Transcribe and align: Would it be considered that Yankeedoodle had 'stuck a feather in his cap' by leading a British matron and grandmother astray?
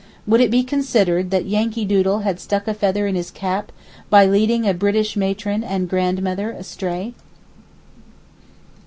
Would 0.25 0.41
it 0.41 0.49
be 0.49 0.63
considered 0.63 1.29
that 1.29 1.45
Yankeedoodle 1.45 2.23
had 2.23 2.39
'stuck 2.39 2.67
a 2.67 2.73
feather 2.73 3.05
in 3.05 3.13
his 3.13 3.29
cap' 3.29 3.71
by 4.09 4.25
leading 4.25 4.67
a 4.67 4.73
British 4.73 5.15
matron 5.15 5.63
and 5.63 5.87
grandmother 5.87 6.49
astray? 6.49 7.13